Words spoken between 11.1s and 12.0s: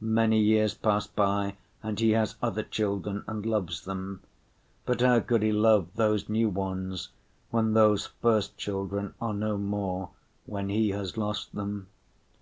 lost them?